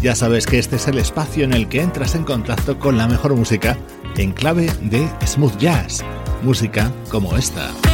[0.00, 3.06] ya sabes que este es el espacio en el que entras en contacto con la
[3.08, 3.76] mejor música
[4.18, 6.04] en clave de smooth jazz,
[6.42, 7.87] música como esta.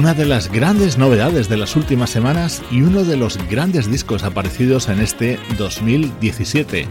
[0.00, 4.22] Una de las grandes novedades de las últimas semanas y uno de los grandes discos
[4.24, 6.88] aparecidos en este 2017.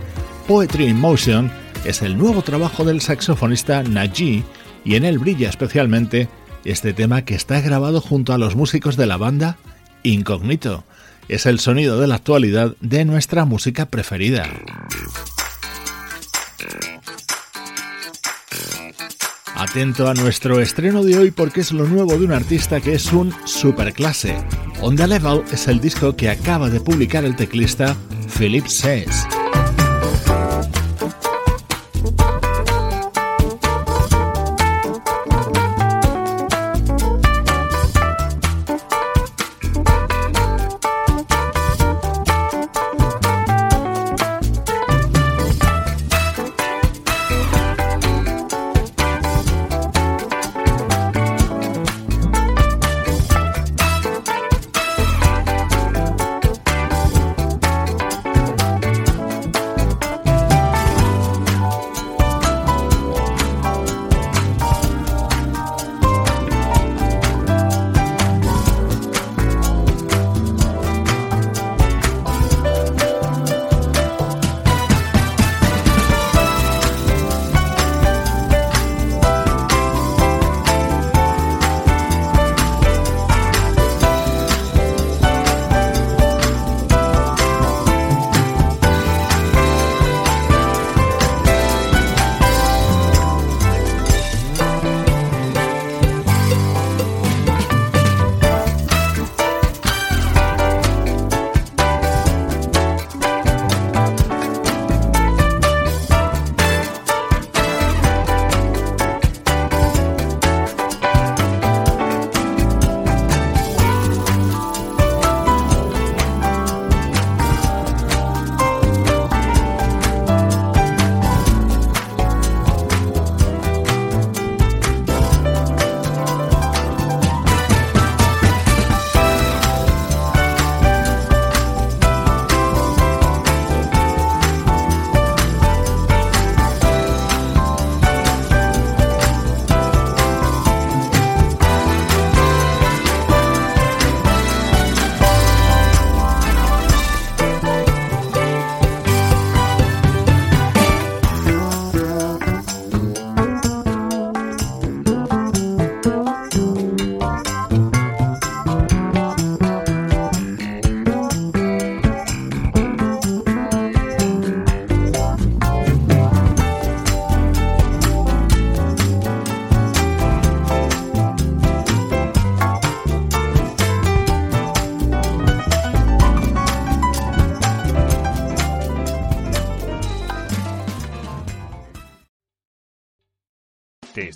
[0.47, 1.51] Poetry in Motion
[1.85, 4.43] es el nuevo trabajo del saxofonista Naji
[4.85, 6.29] y en él brilla especialmente
[6.65, 9.57] este tema que está grabado junto a los músicos de la banda
[10.03, 10.83] Incognito.
[11.29, 14.45] Es el sonido de la actualidad de nuestra música preferida.
[19.59, 23.11] Atento a nuestro estreno de hoy porque es lo nuevo de un artista que es
[23.11, 24.37] un superclase.
[24.81, 27.97] On the Level es el disco que acaba de publicar el teclista
[28.37, 29.27] Philip Says.